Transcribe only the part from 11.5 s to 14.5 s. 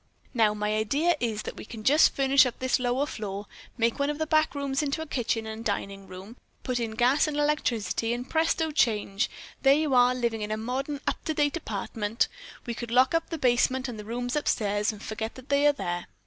apartment. Then we could lock up the basement and the rooms